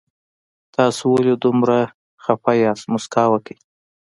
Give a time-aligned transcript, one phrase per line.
[0.75, 1.77] تاسو ولې دومره
[2.23, 3.57] خفه يي مسکا وکړئ